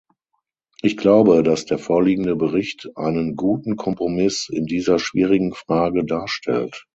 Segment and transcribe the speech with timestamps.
[0.81, 6.87] Ich glaube, dass der vorliegende Bericht einen guten Kompromiss in dieser schwierigen Frage darstellt.